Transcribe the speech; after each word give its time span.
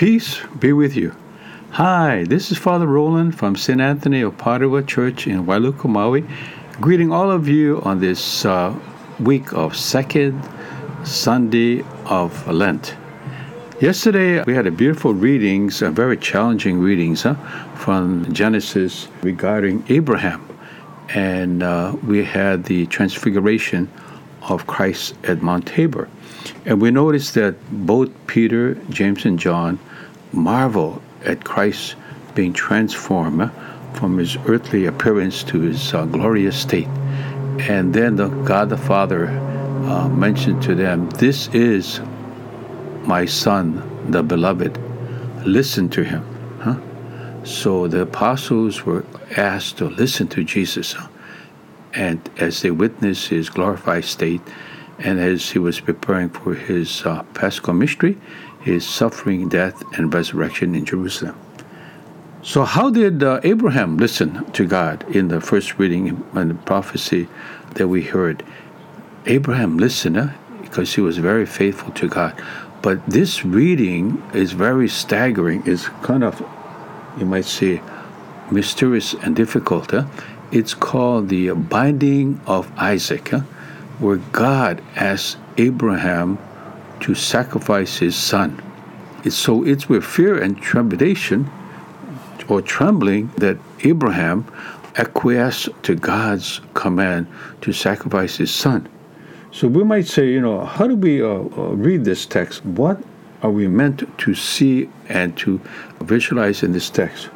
peace 0.00 0.40
be 0.58 0.72
with 0.72 0.96
you. 0.96 1.14
Hi, 1.72 2.24
this 2.24 2.50
is 2.50 2.56
Father 2.56 2.86
Roland 2.86 3.38
from 3.38 3.54
St. 3.54 3.82
Anthony 3.82 4.22
of 4.22 4.38
Padua 4.38 4.82
Church 4.82 5.26
in 5.26 5.44
Wailuku, 5.44 5.90
Maui, 5.90 6.24
greeting 6.80 7.12
all 7.12 7.30
of 7.30 7.46
you 7.46 7.82
on 7.82 8.00
this 8.00 8.46
uh, 8.46 8.74
week 9.18 9.52
of 9.52 9.76
second 9.76 10.42
Sunday 11.04 11.84
of 12.06 12.48
Lent. 12.48 12.96
Yesterday 13.78 14.42
we 14.44 14.54
had 14.54 14.66
a 14.66 14.70
beautiful 14.70 15.12
readings, 15.12 15.82
a 15.82 15.90
very 15.90 16.16
challenging 16.16 16.78
readings 16.78 17.24
huh, 17.24 17.34
from 17.74 18.32
Genesis 18.32 19.06
regarding 19.20 19.84
Abraham, 19.90 20.40
and 21.10 21.62
uh, 21.62 21.94
we 22.06 22.24
had 22.24 22.64
the 22.64 22.86
transfiguration 22.86 23.86
of 24.48 24.66
Christ 24.66 25.14
at 25.24 25.42
Mount 25.42 25.66
Tabor. 25.66 26.08
And 26.64 26.80
we 26.80 26.90
notice 26.90 27.32
that 27.32 27.54
both 27.70 28.10
Peter, 28.26 28.74
James, 28.90 29.24
and 29.24 29.38
John 29.38 29.78
marvel 30.32 31.02
at 31.24 31.44
Christ 31.44 31.96
being 32.34 32.52
transformed 32.52 33.50
from 33.94 34.18
his 34.18 34.36
earthly 34.46 34.86
appearance 34.86 35.42
to 35.44 35.60
his 35.60 35.92
uh, 35.92 36.04
glorious 36.06 36.56
state. 36.56 36.88
And 37.58 37.92
then 37.92 38.16
the 38.16 38.28
God 38.28 38.70
the 38.70 38.76
Father 38.76 39.28
uh, 39.28 40.08
mentioned 40.08 40.62
to 40.62 40.74
them, 40.74 41.10
This 41.10 41.48
is 41.48 42.00
my 43.04 43.24
Son, 43.26 44.10
the 44.10 44.22
beloved. 44.22 44.78
Listen 45.44 45.88
to 45.90 46.04
him. 46.04 46.24
Huh? 46.60 46.76
So 47.44 47.88
the 47.88 48.02
apostles 48.02 48.84
were 48.84 49.04
asked 49.36 49.78
to 49.78 49.86
listen 49.86 50.28
to 50.28 50.44
Jesus. 50.44 50.94
And 51.92 52.20
as 52.38 52.62
they 52.62 52.70
witnessed 52.70 53.28
his 53.28 53.50
glorified 53.50 54.04
state, 54.04 54.42
and 55.00 55.18
as 55.18 55.50
he 55.50 55.58
was 55.58 55.80
preparing 55.80 56.28
for 56.28 56.54
his 56.54 57.04
uh, 57.04 57.22
Paschal 57.34 57.74
mystery, 57.74 58.18
his 58.60 58.86
suffering, 58.86 59.48
death, 59.48 59.82
and 59.96 60.12
resurrection 60.12 60.74
in 60.74 60.84
Jerusalem. 60.84 61.38
So, 62.42 62.64
how 62.64 62.90
did 62.90 63.22
uh, 63.22 63.40
Abraham 63.42 63.96
listen 63.96 64.50
to 64.52 64.66
God 64.66 65.04
in 65.14 65.28
the 65.28 65.40
first 65.40 65.78
reading 65.78 66.24
and 66.32 66.50
the 66.50 66.54
prophecy 66.54 67.28
that 67.74 67.88
we 67.88 68.02
heard? 68.02 68.44
Abraham 69.26 69.76
listened 69.76 70.32
because 70.62 70.94
he 70.94 71.00
was 71.00 71.18
very 71.18 71.44
faithful 71.44 71.92
to 71.92 72.08
God. 72.08 72.40
But 72.82 73.04
this 73.06 73.44
reading 73.44 74.22
is 74.32 74.52
very 74.52 74.88
staggering. 74.88 75.62
It's 75.66 75.88
kind 76.02 76.24
of, 76.24 76.40
you 77.18 77.26
might 77.26 77.44
say, 77.44 77.82
mysterious 78.50 79.12
and 79.14 79.36
difficult. 79.36 79.92
It's 80.50 80.72
called 80.72 81.28
the 81.28 81.50
binding 81.50 82.40
of 82.46 82.72
Isaac. 82.78 83.32
Where 84.00 84.16
God 84.16 84.82
asked 84.96 85.36
Abraham 85.58 86.38
to 87.00 87.14
sacrifice 87.14 87.98
his 87.98 88.16
son. 88.16 88.62
It's, 89.24 89.36
so 89.36 89.64
it's 89.64 89.88
with 89.88 90.04
fear 90.04 90.42
and 90.42 90.60
trepidation 90.60 91.50
or 92.48 92.62
trembling 92.62 93.28
that 93.36 93.58
Abraham 93.84 94.50
acquiesced 94.96 95.68
to 95.84 95.94
God's 95.94 96.60
command 96.74 97.26
to 97.60 97.72
sacrifice 97.72 98.36
his 98.36 98.52
son. 98.52 98.88
So 99.52 99.68
we 99.68 99.84
might 99.84 100.06
say, 100.06 100.28
you 100.28 100.40
know, 100.40 100.64
how 100.64 100.86
do 100.86 100.96
we 100.96 101.22
uh, 101.22 101.26
uh, 101.26 101.74
read 101.74 102.04
this 102.04 102.26
text? 102.26 102.64
What 102.64 103.02
are 103.42 103.50
we 103.50 103.68
meant 103.68 104.18
to 104.18 104.34
see 104.34 104.88
and 105.08 105.36
to 105.38 105.60
visualize 106.00 106.62
in 106.62 106.72
this 106.72 106.90
text? 106.90 107.30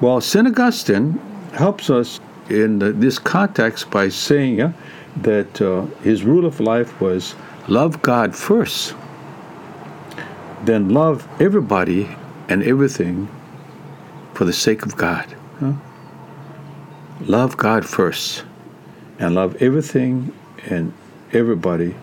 Well, 0.00 0.20
St. 0.20 0.46
Augustine 0.46 1.20
helps 1.52 1.90
us 1.90 2.20
in 2.50 3.00
this 3.00 3.18
context 3.18 3.90
by 3.90 4.08
saying, 4.08 4.60
uh, 4.60 4.72
that 5.16 5.60
uh, 5.60 5.82
his 6.02 6.22
rule 6.22 6.46
of 6.46 6.60
life 6.60 7.00
was 7.00 7.34
love 7.68 8.00
God 8.02 8.34
first, 8.34 8.94
then 10.64 10.90
love 10.90 11.26
everybody 11.40 12.08
and 12.48 12.62
everything 12.62 13.28
for 14.34 14.44
the 14.44 14.52
sake 14.52 14.84
of 14.84 14.96
God. 14.96 15.34
Huh? 15.58 15.72
Love 17.22 17.56
God 17.56 17.84
first 17.84 18.44
and 19.18 19.34
love 19.34 19.60
everything 19.62 20.32
and 20.66 20.92
everybody 21.32 21.94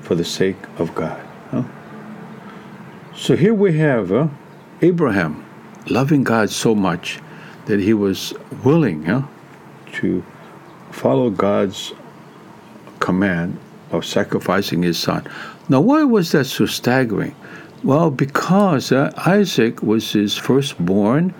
for 0.00 0.14
the 0.14 0.24
sake 0.24 0.56
of 0.78 0.94
God. 0.94 1.20
Huh? 1.50 1.64
So 3.14 3.36
here 3.36 3.54
we 3.54 3.78
have 3.78 4.12
uh, 4.12 4.28
Abraham 4.82 5.44
loving 5.88 6.24
God 6.24 6.50
so 6.50 6.74
much 6.74 7.20
that 7.66 7.80
he 7.80 7.94
was 7.94 8.32
willing 8.64 9.04
huh, 9.04 9.22
to 9.94 10.24
follow 10.90 11.30
God's 11.30 11.92
command 13.00 13.58
of 13.90 14.04
sacrificing 14.04 14.82
his 14.82 14.98
son. 14.98 15.26
Now, 15.68 15.80
why 15.80 16.04
was 16.04 16.32
that 16.32 16.46
so 16.46 16.66
staggering? 16.66 17.34
Well, 17.82 18.10
because 18.10 18.90
uh, 18.90 19.12
Isaac 19.26 19.82
was 19.82 20.12
his 20.12 20.36
firstborn 20.36 21.34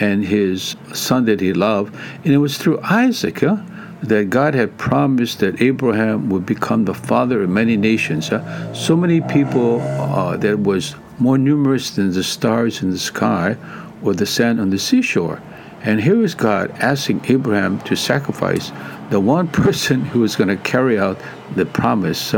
and 0.00 0.24
his 0.24 0.76
son 0.94 1.24
that 1.26 1.40
he 1.40 1.52
loved, 1.52 1.94
and 2.24 2.32
it 2.32 2.38
was 2.38 2.58
through 2.58 2.80
Isaac 2.82 3.42
uh, 3.42 3.56
that 4.02 4.30
God 4.30 4.54
had 4.54 4.78
promised 4.78 5.40
that 5.40 5.60
Abraham 5.60 6.30
would 6.30 6.46
become 6.46 6.84
the 6.84 6.94
father 6.94 7.42
of 7.42 7.50
many 7.50 7.76
nations. 7.76 8.30
Uh, 8.30 8.72
so 8.72 8.96
many 8.96 9.20
people 9.20 9.80
uh, 9.80 10.36
that 10.38 10.60
was 10.60 10.94
more 11.18 11.36
numerous 11.36 11.90
than 11.90 12.12
the 12.12 12.22
stars 12.22 12.82
in 12.82 12.90
the 12.90 12.98
sky 12.98 13.56
or 14.02 14.14
the 14.14 14.26
sand 14.26 14.60
on 14.60 14.70
the 14.70 14.78
seashore. 14.78 15.42
And 15.82 16.00
here 16.00 16.22
is 16.22 16.34
God 16.34 16.70
asking 16.72 17.24
Abraham 17.28 17.80
to 17.80 17.96
sacrifice 17.96 18.70
the 19.10 19.20
one 19.20 19.48
person 19.64 20.04
who 20.04 20.24
is 20.24 20.36
going 20.36 20.48
to 20.48 20.56
carry 20.56 20.98
out 20.98 21.18
the 21.54 21.66
promise 21.66 22.34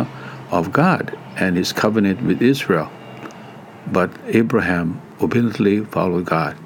of 0.50 0.72
God 0.72 1.18
and 1.36 1.56
his 1.56 1.72
covenant 1.72 2.22
with 2.22 2.42
Israel. 2.42 2.90
But 3.86 4.10
Abraham 4.26 5.00
obediently 5.20 5.84
followed 5.84 6.26
God. 6.26 6.56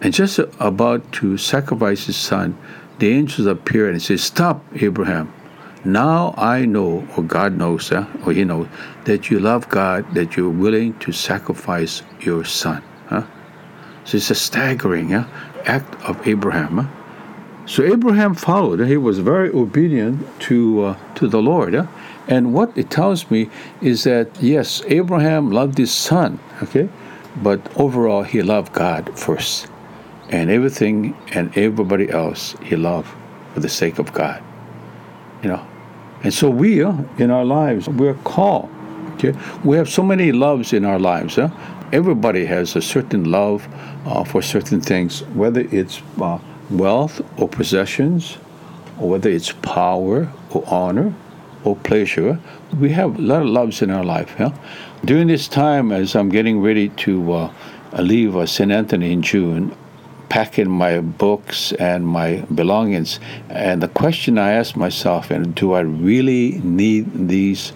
And 0.00 0.12
just 0.12 0.38
about 0.58 1.12
to 1.14 1.38
sacrifice 1.38 2.06
his 2.06 2.16
son, 2.16 2.58
the 2.98 3.10
angels 3.10 3.46
appear 3.46 3.88
and 3.88 4.00
say, 4.00 4.16
Stop, 4.16 4.64
Abraham. 4.74 5.32
Now 5.84 6.34
I 6.38 6.64
know, 6.64 7.06
or 7.16 7.22
God 7.22 7.56
knows, 7.58 7.92
uh, 7.92 8.06
or 8.24 8.32
he 8.32 8.44
knows, 8.44 8.68
that 9.04 9.30
you 9.30 9.38
love 9.38 9.68
God, 9.68 10.14
that 10.14 10.36
you're 10.36 10.48
willing 10.48 10.98
to 11.00 11.12
sacrifice 11.12 12.02
your 12.20 12.44
son. 12.44 12.82
So 14.04 14.18
it's 14.18 14.30
a 14.30 14.34
staggering 14.34 15.14
uh, 15.14 15.26
act 15.66 15.94
of 16.02 16.26
Abraham. 16.26 16.90
So 17.66 17.82
Abraham 17.82 18.34
followed. 18.34 18.80
He 18.86 18.96
was 18.96 19.18
very 19.18 19.50
obedient 19.50 20.26
to 20.40 20.84
uh, 20.84 21.14
to 21.14 21.28
the 21.28 21.40
Lord. 21.40 21.88
And 22.28 22.54
what 22.54 22.76
it 22.76 22.90
tells 22.90 23.30
me 23.30 23.50
is 23.80 24.04
that 24.04 24.28
yes, 24.40 24.82
Abraham 24.86 25.50
loved 25.50 25.78
his 25.78 25.92
son, 25.92 26.38
okay, 26.62 26.88
but 27.42 27.60
overall 27.76 28.22
he 28.22 28.42
loved 28.42 28.72
God 28.72 29.18
first, 29.18 29.68
and 30.30 30.50
everything 30.50 31.16
and 31.32 31.56
everybody 31.56 32.10
else 32.10 32.54
he 32.62 32.76
loved 32.76 33.08
for 33.52 33.60
the 33.60 33.68
sake 33.68 33.98
of 33.98 34.12
God. 34.12 34.42
You 35.42 35.50
know, 35.50 35.66
and 36.22 36.32
so 36.32 36.50
we 36.50 36.82
uh, 36.82 36.94
in 37.18 37.30
our 37.30 37.44
lives 37.44 37.88
we're 37.88 38.20
called. 38.24 38.68
Okay, 39.14 39.32
we 39.64 39.76
have 39.76 39.88
so 39.88 40.02
many 40.02 40.32
loves 40.32 40.72
in 40.72 40.84
our 40.84 40.98
lives. 40.98 41.36
Huh? 41.36 41.48
Everybody 41.94 42.44
has 42.46 42.74
a 42.74 42.82
certain 42.82 43.30
love 43.30 43.68
uh, 44.04 44.24
for 44.24 44.42
certain 44.42 44.80
things, 44.80 45.20
whether 45.26 45.60
it's 45.60 46.02
uh, 46.20 46.40
wealth 46.68 47.20
or 47.38 47.48
possessions, 47.48 48.36
or 48.98 49.10
whether 49.10 49.30
it's 49.30 49.52
power 49.62 50.28
or 50.50 50.64
honor 50.66 51.14
or 51.62 51.76
pleasure. 51.76 52.40
We 52.80 52.90
have 52.90 53.16
a 53.16 53.22
lot 53.22 53.42
of 53.42 53.48
loves 53.48 53.80
in 53.80 53.92
our 53.92 54.02
life. 54.02 54.34
During 55.04 55.28
this 55.28 55.46
time, 55.46 55.92
as 55.92 56.16
I'm 56.16 56.30
getting 56.30 56.60
ready 56.60 56.88
to 57.06 57.32
uh, 57.32 57.52
leave 58.00 58.34
uh, 58.34 58.46
St. 58.46 58.72
Anthony 58.72 59.12
in 59.12 59.22
June, 59.22 59.72
packing 60.28 60.68
my 60.68 60.98
books 60.98 61.70
and 61.74 62.04
my 62.04 62.38
belongings, 62.52 63.20
and 63.48 63.80
the 63.80 63.86
question 63.86 64.36
I 64.36 64.50
ask 64.50 64.74
myself, 64.74 65.30
and 65.30 65.54
do 65.54 65.74
I 65.74 65.82
really 65.82 66.58
need 66.64 67.28
these 67.28 67.72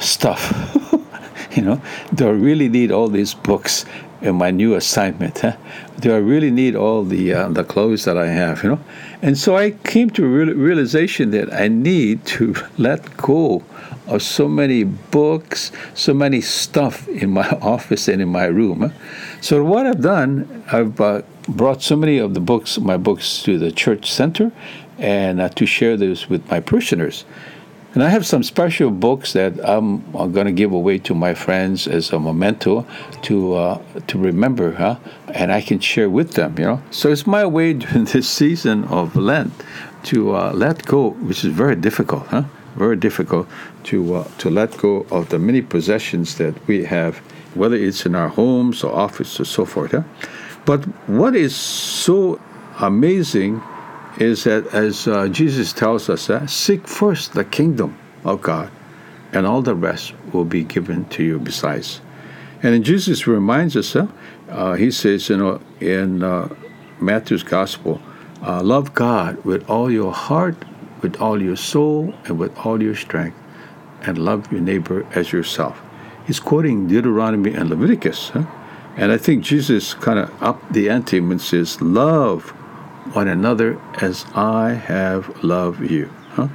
stuff? 0.00 0.84
you 1.56 1.62
know, 1.62 1.80
do 2.14 2.28
I 2.28 2.32
really 2.32 2.68
need 2.68 2.90
all 2.90 3.08
these 3.08 3.34
books 3.34 3.84
in 4.20 4.34
my 4.34 4.50
new 4.50 4.74
assignment? 4.74 5.40
Huh? 5.40 5.56
Do 6.00 6.12
I 6.12 6.18
really 6.18 6.50
need 6.50 6.76
all 6.76 7.04
the 7.04 7.32
uh, 7.32 7.48
the 7.48 7.64
clothes 7.64 8.04
that 8.04 8.16
I 8.16 8.26
have? 8.26 8.62
You 8.62 8.70
know, 8.70 8.80
and 9.22 9.36
so 9.36 9.56
I 9.56 9.70
came 9.70 10.10
to 10.10 10.24
a 10.24 10.28
real, 10.28 10.54
realization 10.54 11.30
that 11.32 11.52
I 11.52 11.68
need 11.68 12.24
to 12.26 12.54
let 12.78 13.16
go 13.16 13.64
of 14.06 14.22
so 14.22 14.48
many 14.48 14.84
books, 14.84 15.70
so 15.94 16.14
many 16.14 16.40
stuff 16.40 17.06
in 17.08 17.30
my 17.30 17.48
office 17.62 18.08
and 18.08 18.22
in 18.22 18.28
my 18.28 18.46
room. 18.46 18.80
Huh? 18.80 18.88
So 19.40 19.62
what 19.62 19.86
I've 19.86 20.02
done, 20.02 20.64
I've 20.72 21.00
uh, 21.00 21.22
brought 21.48 21.82
so 21.82 21.96
many 21.96 22.18
of 22.18 22.34
the 22.34 22.40
books, 22.40 22.78
my 22.78 22.96
books, 22.96 23.42
to 23.42 23.58
the 23.58 23.70
church 23.70 24.10
center, 24.10 24.50
and 24.98 25.40
uh, 25.40 25.48
to 25.50 25.66
share 25.66 25.96
those 25.96 26.28
with 26.28 26.48
my 26.50 26.60
parishioners. 26.60 27.24
And 27.94 28.02
I 28.02 28.10
have 28.10 28.26
some 28.26 28.42
special 28.42 28.90
books 28.90 29.32
that 29.32 29.58
I'm, 29.66 30.04
I'm 30.14 30.32
going 30.32 30.46
to 30.46 30.52
give 30.52 30.72
away 30.72 30.98
to 30.98 31.14
my 31.14 31.32
friends 31.32 31.88
as 31.88 32.10
a 32.12 32.20
memento 32.20 32.86
to 33.22 33.54
uh, 33.54 33.82
to 34.08 34.18
remember, 34.18 34.72
huh? 34.72 34.96
And 35.28 35.50
I 35.50 35.62
can 35.62 35.80
share 35.80 36.10
with 36.10 36.32
them, 36.32 36.54
you 36.58 36.64
know. 36.64 36.82
So 36.90 37.10
it's 37.10 37.26
my 37.26 37.46
way 37.46 37.72
during 37.82 38.04
this 38.04 38.28
season 38.28 38.84
of 38.84 39.16
Lent 39.16 39.52
to 40.04 40.36
uh, 40.36 40.52
let 40.52 40.84
go, 40.84 41.10
which 41.10 41.44
is 41.44 41.52
very 41.52 41.76
difficult, 41.76 42.26
huh? 42.26 42.44
very 42.76 42.96
difficult 42.96 43.48
to 43.84 44.16
uh, 44.16 44.28
to 44.38 44.50
let 44.50 44.76
go 44.76 45.06
of 45.10 45.30
the 45.30 45.38
many 45.38 45.62
possessions 45.62 46.36
that 46.36 46.54
we 46.66 46.84
have, 46.84 47.18
whether 47.54 47.76
it's 47.76 48.06
in 48.06 48.14
our 48.14 48.28
homes 48.28 48.84
or 48.84 48.94
office 48.94 49.40
or 49.40 49.44
so 49.44 49.64
forth. 49.64 49.92
Huh? 49.92 50.02
But 50.64 50.84
what 51.08 51.34
is 51.34 51.56
so 51.56 52.38
amazing 52.78 53.62
is 54.20 54.44
that 54.44 54.66
as 54.74 55.06
uh, 55.06 55.28
Jesus 55.28 55.72
tells 55.72 56.10
us, 56.10 56.28
uh, 56.28 56.46
seek 56.46 56.88
first 56.88 57.34
the 57.34 57.44
kingdom 57.44 57.96
of 58.24 58.42
God, 58.42 58.70
and 59.32 59.46
all 59.46 59.62
the 59.62 59.74
rest 59.74 60.12
will 60.32 60.44
be 60.44 60.64
given 60.64 61.04
to 61.10 61.22
you 61.22 61.38
besides. 61.38 62.00
And 62.62 62.74
then 62.74 62.82
Jesus 62.82 63.26
reminds 63.26 63.76
us, 63.76 63.94
uh, 63.94 64.74
he 64.74 64.90
says, 64.90 65.28
you 65.28 65.36
know, 65.36 65.60
in 65.80 66.24
uh, 66.24 66.48
Matthew's 67.00 67.44
Gospel, 67.44 68.00
uh, 68.42 68.62
love 68.62 68.94
God 68.94 69.44
with 69.44 69.68
all 69.70 69.90
your 69.90 70.12
heart, 70.12 70.56
with 71.00 71.20
all 71.20 71.40
your 71.40 71.56
soul, 71.56 72.12
and 72.24 72.38
with 72.38 72.56
all 72.58 72.82
your 72.82 72.96
strength, 72.96 73.36
and 74.02 74.18
love 74.18 74.50
your 74.50 74.60
neighbor 74.60 75.06
as 75.14 75.32
yourself. 75.32 75.80
He's 76.26 76.40
quoting 76.40 76.88
Deuteronomy 76.88 77.54
and 77.54 77.70
Leviticus. 77.70 78.30
Huh? 78.30 78.44
And 78.96 79.12
I 79.12 79.16
think 79.16 79.44
Jesus 79.44 79.94
kind 79.94 80.18
of 80.18 80.42
upped 80.42 80.72
the 80.72 80.90
ante 80.90 81.18
and 81.18 81.40
says, 81.40 81.80
Love 81.80 82.52
one 83.14 83.28
another 83.28 83.80
as 84.00 84.24
I 84.34 84.70
have 84.72 85.42
loved 85.42 85.90
you. 85.90 86.06
Huh? 86.30 86.48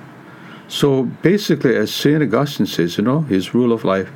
So 0.68 1.04
basically, 1.04 1.76
as 1.76 1.94
St. 1.94 2.22
Augustine 2.22 2.66
says, 2.66 2.98
you 2.98 3.04
know, 3.04 3.22
his 3.22 3.54
rule 3.54 3.72
of 3.72 3.84
life 3.84 4.12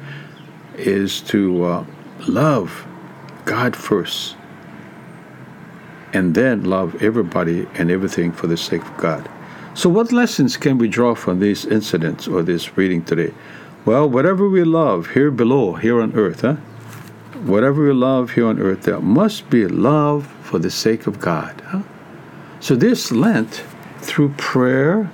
is 0.78 1.22
to 1.22 1.64
uh, 1.64 1.86
love 2.28 2.88
God 3.46 3.76
first 3.76 4.36
and 6.14 6.36
then 6.36 6.64
love 6.64 7.02
everybody 7.02 7.68
and 7.76 7.92
everything 7.92 8.32
for 8.32 8.48
the 8.48 8.58
sake 8.58 8.82
of 8.82 8.98
God. 8.98 9.30
So, 9.74 9.90
what 9.90 10.12
lessons 10.12 10.58
can 10.58 10.78
we 10.78 10.88
draw 10.88 11.14
from 11.14 11.40
these 11.40 11.66
incidents 11.66 12.28
or 12.28 12.42
this 12.42 12.78
reading 12.78 13.04
today? 13.04 13.34
Well, 13.86 14.10
whatever 14.10 14.50
we 14.50 14.64
love 14.64 15.12
here 15.12 15.30
below, 15.30 15.74
here 15.74 16.02
on 16.02 16.16
earth, 16.16 16.42
huh? 16.42 16.56
Whatever 17.46 17.86
we 17.86 17.94
love 17.94 18.32
here 18.32 18.48
on 18.48 18.60
earth, 18.60 18.84
there 18.84 19.00
must 19.00 19.50
be 19.50 19.68
love 19.68 20.26
for 20.42 20.58
the 20.58 20.72
sake 20.72 21.06
of 21.06 21.20
God. 21.20 21.62
Huh? 21.68 21.84
So, 22.68 22.76
this 22.76 23.14
Lent, 23.14 23.64
through 24.00 24.34
prayer, 24.36 25.10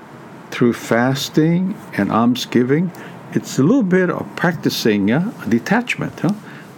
through 0.50 0.74
fasting 0.74 1.78
and 1.96 2.12
almsgiving, 2.12 2.92
it's 3.34 3.60
a 3.60 3.62
little 3.62 3.84
bit 3.84 4.10
of 4.10 4.26
practicing 4.36 5.06
detachment, 5.48 6.20
huh? 6.20 6.34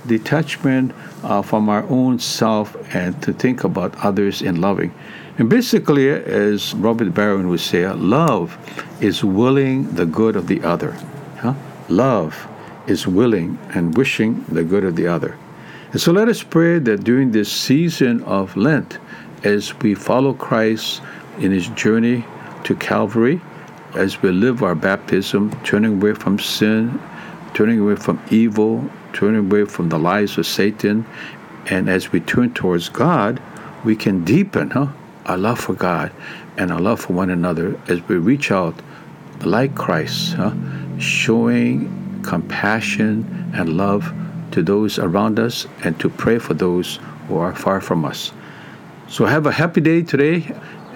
detachment 0.06 0.92
uh, 1.24 1.42
from 1.44 1.70
our 1.70 1.84
own 1.84 2.20
self 2.20 2.76
and 2.94 3.24
to 3.24 3.32
think 3.32 3.64
about 3.64 3.96
others 4.04 4.42
in 4.42 4.60
loving. 4.60 4.94
And 5.38 5.50
basically, 5.50 6.10
as 6.10 6.74
Robert 6.74 7.14
Barron 7.14 7.48
would 7.48 7.62
say, 7.62 7.88
love 7.88 8.58
is 9.00 9.24
willing 9.24 9.96
the 9.96 10.06
good 10.06 10.36
of 10.36 10.48
the 10.48 10.62
other. 10.62 10.92
Huh? 11.38 11.54
Love 11.88 12.50
is 12.86 13.08
willing 13.08 13.58
and 13.74 13.96
wishing 13.96 14.44
the 14.50 14.66
good 14.66 14.84
of 14.84 14.98
the 14.98 15.08
other. 15.08 15.38
And 15.94 16.02
so 16.02 16.12
let 16.12 16.28
us 16.28 16.44
pray 16.44 16.80
that 16.80 17.06
during 17.06 17.32
this 17.32 17.50
season 17.50 18.22
of 18.24 18.58
Lent, 18.58 19.00
as 19.46 19.80
we 19.80 19.94
follow 19.94 20.34
Christ 20.34 21.02
in 21.38 21.52
his 21.52 21.68
journey 21.70 22.26
to 22.64 22.76
Calvary, 22.76 23.40
as 23.94 24.22
we 24.22 24.32
live 24.32 24.64
our 24.64 24.74
baptism, 24.74 25.52
turning 25.64 26.02
away 26.02 26.16
from 26.16 26.40
sin, 26.40 27.00
turning 27.54 27.80
away 27.80 27.96
from 27.96 28.20
evil, 28.32 28.90
turning 29.14 29.52
away 29.52 29.66
from 29.66 29.90
the 29.90 30.00
lies 30.00 30.38
of 30.40 30.48
Satan, 30.48 31.06
and 31.68 31.90
as 31.90 32.12
we 32.12 32.20
turn 32.20 32.54
towards 32.54 32.90
God, 32.90 33.40
we 33.84 33.96
can 33.96 34.24
deepen 34.24 34.72
huh, 34.72 34.88
our 35.28 35.38
love 35.38 35.60
for 35.60 35.74
God 35.74 36.12
and 36.58 36.72
our 36.72 36.82
love 36.82 37.02
for 37.02 37.14
one 37.14 37.30
another 37.30 37.80
as 37.88 38.02
we 38.08 38.16
reach 38.16 38.52
out 38.52 38.74
like 39.42 39.76
Christ, 39.76 40.34
huh, 40.34 40.54
showing 40.98 42.22
compassion 42.24 43.52
and 43.54 43.78
love 43.78 44.12
to 44.52 44.64
those 44.64 44.98
around 44.98 45.40
us 45.40 45.68
and 45.84 46.00
to 46.00 46.10
pray 46.10 46.40
for 46.40 46.56
those 46.56 47.00
who 47.28 47.38
are 47.38 47.56
far 47.56 47.80
from 47.80 48.06
us. 48.06 48.32
So 49.08 49.26
have 49.26 49.46
a 49.46 49.52
happy 49.52 49.82
day 49.82 50.02
today 50.02 50.52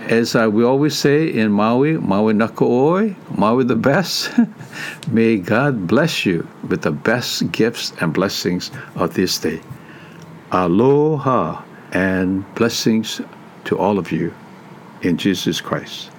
as 0.09 0.33
we 0.33 0.63
always 0.63 0.97
say 0.97 1.27
in 1.27 1.51
Maui, 1.51 1.97
Maui 1.97 2.33
no 2.33 2.47
ka 2.47 2.65
oi, 2.65 3.15
Maui 3.37 3.63
the 3.63 3.75
best, 3.75 4.31
may 5.11 5.37
God 5.37 5.85
bless 5.87 6.25
you 6.25 6.47
with 6.67 6.81
the 6.81 6.91
best 6.91 7.51
gifts 7.51 7.93
and 8.01 8.11
blessings 8.11 8.71
of 8.95 9.13
this 9.13 9.37
day. 9.37 9.61
Aloha 10.51 11.63
and 11.91 12.43
blessings 12.55 13.21
to 13.65 13.77
all 13.77 13.99
of 13.99 14.11
you 14.11 14.33
in 15.03 15.17
Jesus 15.17 15.61
Christ. 15.61 16.09